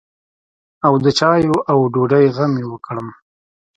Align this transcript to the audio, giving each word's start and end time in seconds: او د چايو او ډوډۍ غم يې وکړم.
او 0.85 0.93
د 1.03 1.05
چايو 1.19 1.55
او 1.71 1.79
ډوډۍ 1.93 2.25
غم 2.35 2.53
يې 2.61 2.65
وکړم. 2.71 3.07